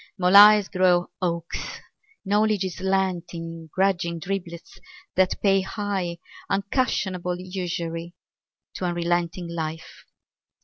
Mole 0.17 0.35
eyes 0.37 0.67
grow 0.67 1.11
hawk's; 1.21 1.79
knowledge 2.25 2.63
is 2.65 2.81
lent 2.81 3.35
In 3.35 3.67
grudging 3.71 4.19
driblets 4.19 4.79
that 5.13 5.39
pay 5.43 5.61
high 5.61 6.17
Unconscionable 6.49 7.39
usury 7.39 8.15
To 8.77 8.85
unrelenting 8.85 9.47
life. 9.47 10.05